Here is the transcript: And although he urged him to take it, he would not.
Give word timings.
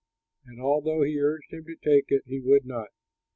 And 0.47 0.59
although 0.59 1.03
he 1.03 1.19
urged 1.21 1.53
him 1.53 1.63
to 1.65 1.75
take 1.75 2.05
it, 2.09 2.23
he 2.25 2.39
would 2.39 2.65
not. 2.65 2.87